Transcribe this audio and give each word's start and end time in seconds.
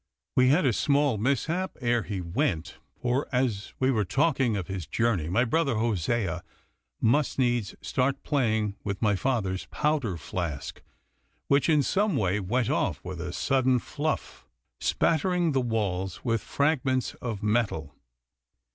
We 0.35 0.49
had 0.49 0.65
a 0.65 0.73
small 0.73 1.19
mishap 1.19 1.77
ere 1.79 2.01
he 2.01 2.21
went, 2.21 2.79
for 2.99 3.27
as 3.31 3.75
we 3.77 3.91
were 3.91 4.03
talking 4.03 4.57
of 4.57 4.65
his 4.65 4.87
journey 4.87 5.29
my 5.29 5.45
brother 5.45 5.75
Hosea 5.75 6.43
must 6.99 7.37
needs 7.37 7.75
start 7.83 8.23
playing 8.23 8.75
with 8.83 8.99
my 9.03 9.15
father's 9.15 9.67
powder 9.67 10.17
flask, 10.17 10.81
which 11.49 11.69
in 11.69 11.83
some 11.83 12.17
way 12.17 12.39
went 12.39 12.71
off 12.71 12.99
with 13.05 13.21
a 13.21 13.31
sudden 13.31 13.77
fluff, 13.77 14.47
spattering 14.79 15.51
the 15.51 15.61
walls 15.61 16.25
with 16.25 16.41
fragments 16.41 17.13
of 17.21 17.43
metal. 17.43 17.93